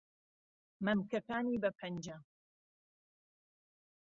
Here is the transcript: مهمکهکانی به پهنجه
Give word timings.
مهمکهکانی 0.83 1.55
به 1.61 1.69
پهنجه 1.77 2.17